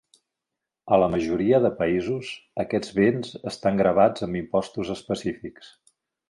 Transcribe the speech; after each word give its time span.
A 0.95 0.97
la 1.01 1.09
majoria 1.15 1.59
de 1.65 1.69
països, 1.81 2.31
aquests 2.63 2.95
béns 3.01 3.35
estan 3.53 3.79
gravats 3.83 4.27
amb 4.29 4.41
impostos 4.41 4.91
específics. 4.99 5.71